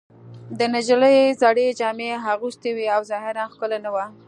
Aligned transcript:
دې 0.57 0.67
نجلۍ 0.75 1.17
زړې 1.41 1.67
جامې 1.79 2.09
اغوستې 2.33 2.69
وې 2.73 2.87
او 2.95 3.01
ظاهراً 3.11 3.43
ښکلې 3.53 3.79
نه 3.85 3.89
وه 3.93 4.05